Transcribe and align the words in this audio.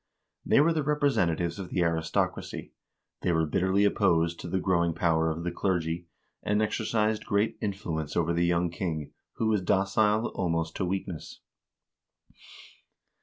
They 0.43 0.59
were 0.61 0.73
the 0.73 0.81
representa 0.83 1.37
tives 1.37 1.59
of 1.59 1.69
the 1.69 1.83
aristocracy, 1.83 2.71
they 3.21 3.31
were 3.31 3.45
bitterly 3.45 3.85
opposed 3.85 4.39
to 4.39 4.47
the 4.47 4.59
growing 4.59 4.95
power 4.95 5.29
of 5.29 5.43
the 5.43 5.51
clergy, 5.51 6.07
and 6.41 6.59
exercised 6.59 7.23
great 7.23 7.55
influence 7.61 8.17
over 8.17 8.33
the 8.33 8.43
young 8.47 8.71
king, 8.71 9.13
who 9.33 9.45
was 9.45 9.61
docile 9.61 10.29
almost 10.33 10.75
to 10.77 10.85
weakness. 10.85 11.41